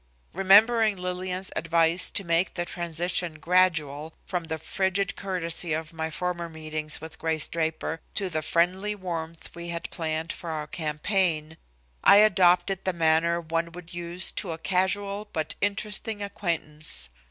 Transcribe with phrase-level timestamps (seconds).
[0.33, 6.49] Remembering Lillian's advice to make the transition gradual from the frigid courtesy of my former
[6.49, 11.55] meetings with Grace Draper to the friendly warmth we had planned for our campaign,
[12.03, 17.11] I adopted the manner one would use to a casual but interesting acquaintance.